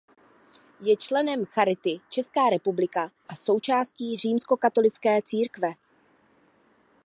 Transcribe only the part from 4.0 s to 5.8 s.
římskokatolické církve.